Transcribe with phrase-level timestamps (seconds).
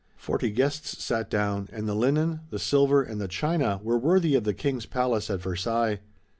[0.17, 4.45] Forty guests sat down, and the linen, the silver and the china were worthy of
[4.45, 5.99] the King's palace at Versailles.